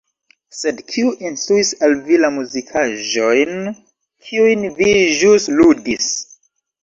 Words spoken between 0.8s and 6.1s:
kiu instruis al vi la muzikaĵojn, kiujn vi ĵus ludis.